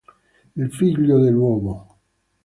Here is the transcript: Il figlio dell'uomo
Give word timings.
Il 0.55 0.71
figlio 0.73 1.19
dell'uomo 1.19 1.99